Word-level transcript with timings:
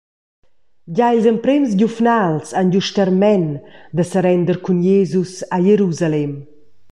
Gia 0.95 1.07
ils 1.17 1.27
emprems 1.33 1.71
giuvnals 1.79 2.47
han 2.57 2.69
giu 2.71 2.81
sterment 2.87 3.47
da 3.95 4.03
serender 4.11 4.57
cun 4.65 4.79
Jesus 4.89 5.31
a 5.55 5.57
Jerusalem. 5.67 6.33